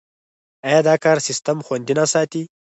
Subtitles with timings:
[0.67, 2.41] آیا دا کار سیستم خوندي نه ساتي؟